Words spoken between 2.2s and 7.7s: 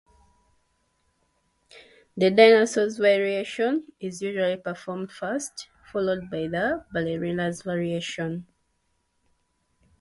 danseur's variation is usually performed first, followed by the ballerina's